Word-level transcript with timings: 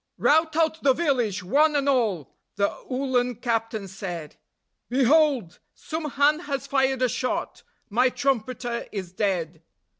"Rout 0.17 0.55
out 0.55 0.81
the 0.81 0.93
village, 0.95 1.43
one 1.43 1.75
and 1.75 1.87
all!" 1.87 2.33
the 2.55 2.69
Uhlan 2.89 3.35
Captain 3.35 3.87
said. 3.87 4.35
"Behold! 4.89 5.59
Some 5.75 6.09
hand 6.09 6.41
has 6.49 6.65
fired 6.65 7.03
a 7.03 7.07
shot. 7.07 7.61
My 7.87 8.09
trumpeter 8.09 8.87
is 8.91 9.11
dead. 9.11 9.61